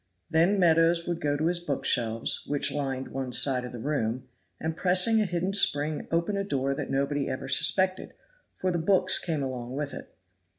[0.31, 4.27] Then Meadows would go to his book shelves, which lined one side of the room,
[4.59, 8.15] and pressing a hidden spring open a door that nobody ever suspected,
[8.55, 10.15] for the books came along with it.